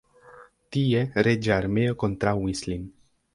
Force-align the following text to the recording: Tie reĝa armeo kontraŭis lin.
Tie 0.75 1.03
reĝa 1.27 1.53
armeo 1.57 1.99
kontraŭis 2.05 2.65
lin. 2.73 2.89